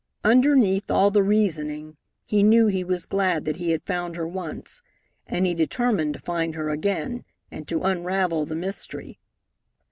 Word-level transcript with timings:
Underneath 0.23 0.89
all 0.89 1.11
the 1.11 1.21
reasoning, 1.21 1.95
he 2.25 2.41
knew 2.41 2.65
he 2.65 2.83
was 2.83 3.05
glad 3.05 3.45
that 3.45 3.57
he 3.57 3.69
had 3.69 3.85
found 3.85 4.15
her 4.15 4.25
once, 4.27 4.81
and 5.27 5.45
he 5.45 5.53
determined 5.53 6.15
to 6.15 6.19
find 6.19 6.55
her 6.55 6.71
again, 6.71 7.23
and 7.51 7.67
to 7.67 7.83
unravel 7.83 8.47
the 8.47 8.55
mystery. 8.55 9.19